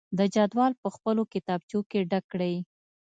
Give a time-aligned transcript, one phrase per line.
[0.17, 2.55] د جدول په خپلو کتابچو کې ډک کړئ.